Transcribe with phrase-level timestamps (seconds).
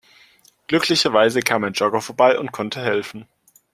[0.65, 3.27] Glücklicherweise kam ein Jogger vorbei und konnte helfen.